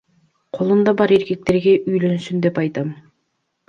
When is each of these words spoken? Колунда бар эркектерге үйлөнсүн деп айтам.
Колунда 0.57 0.95
бар 1.03 1.13
эркектерге 1.19 1.77
үйлөнсүн 1.93 2.45
деп 2.49 2.63
айтам. 2.67 2.95